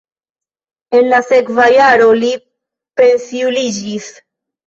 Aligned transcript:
En 0.99 1.09
la 1.09 1.19
sekva 1.25 1.67
jaro 1.75 2.07
li 2.23 2.33
pensiuliĝis. 3.01 4.09